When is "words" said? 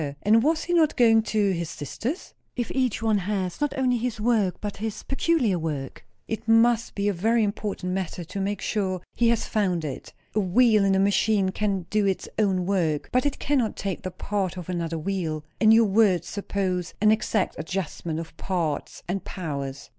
15.85-16.27